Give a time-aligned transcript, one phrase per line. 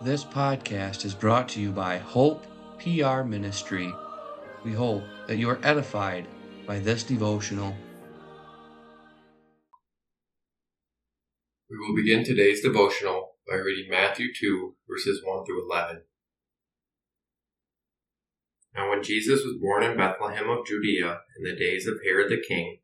[0.00, 2.46] This podcast is brought to you by Hope
[2.78, 3.92] PR Ministry.
[4.64, 6.28] We hope that you are edified
[6.68, 7.74] by this devotional.
[11.68, 16.02] We will begin today's devotional by reading Matthew 2, verses 1 through 11.
[18.76, 22.40] Now, when Jesus was born in Bethlehem of Judea in the days of Herod the
[22.40, 22.78] king,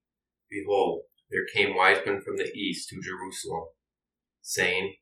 [0.51, 3.67] behold, there came wise men from the east to Jerusalem,
[4.43, 4.97] saying,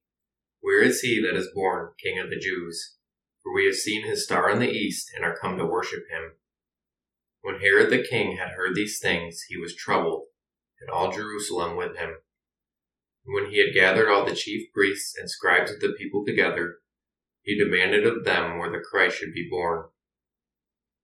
[0.62, 2.96] Where is he that is born King of the Jews?
[3.42, 6.36] For we have seen his star in the east and are come to worship him.
[7.40, 10.26] When Herod the king had heard these things, he was troubled,
[10.80, 12.18] and all Jerusalem with him.
[13.26, 16.76] And when he had gathered all the chief priests and scribes of the people together,
[17.42, 19.86] he demanded of them where the Christ should be born.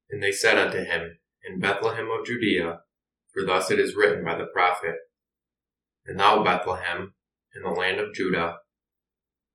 [0.09, 2.83] And they said unto him, In Bethlehem of Judea,
[3.35, 4.95] for thus it is written by the prophet,
[6.07, 7.15] And thou, Bethlehem,
[7.57, 8.59] in the land of Judah,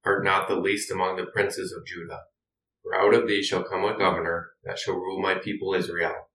[0.06, 2.24] art not the least among the princes of Judah.
[2.82, 6.30] For out of thee shall come a governor that shall rule my people Israel.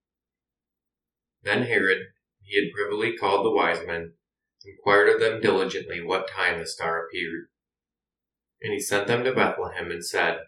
[1.43, 2.07] Then Herod,
[2.41, 4.13] he had privily called the wise men,
[4.65, 7.47] inquired of them diligently what time the star appeared.
[8.61, 10.39] And he sent them to Bethlehem and said,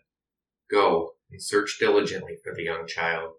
[0.69, 3.33] Go and search diligently for the young child.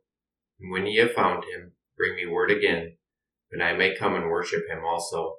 [0.61, 2.97] And when ye have found him, bring me word again,
[3.51, 5.37] that I may come and worship him also.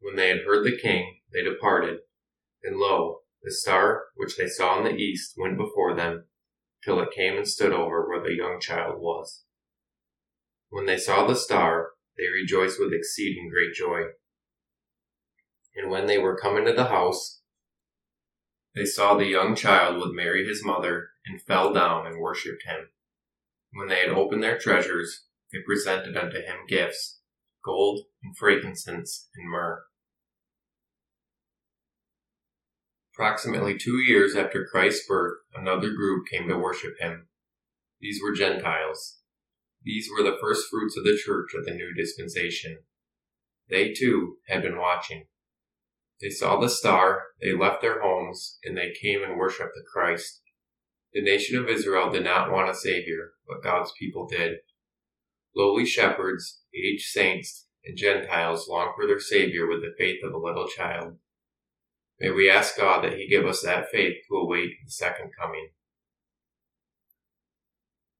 [0.00, 2.00] When they had heard the king, they departed,
[2.62, 6.24] and lo, the star which they saw in the east went before them,
[6.84, 9.44] till it came and stood over where the young child was.
[10.68, 14.10] When they saw the star, they rejoiced with exceeding great joy.
[15.76, 17.40] And when they were come into the house,
[18.74, 22.88] they saw the young child with Mary his mother, and fell down and worshipped him.
[23.72, 27.20] When they had opened their treasures, they presented unto him gifts,
[27.64, 29.84] gold, and frankincense, and myrrh.
[33.16, 37.28] Approximately two years after Christ's birth, another group came to worship him.
[37.98, 39.20] These were Gentiles.
[39.82, 42.80] These were the first fruits of the church of the new dispensation.
[43.70, 45.28] They too had been watching.
[46.20, 50.42] They saw the star, they left their homes, and they came and worshiped the Christ.
[51.14, 54.58] The nation of Israel did not want a Savior, but God's people did.
[55.56, 60.38] Lowly shepherds, aged saints, and Gentiles longed for their Savior with the faith of a
[60.38, 61.16] little child.
[62.18, 65.70] May we ask God that He give us that faith to await the second coming.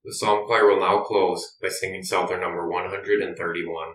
[0.04, 3.94] The psalm choir will now close by singing Psalter number 131.